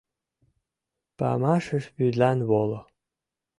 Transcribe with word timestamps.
—Памашыш 1.17 1.85
вӱдлан 1.97 2.39
воло. 2.49 2.79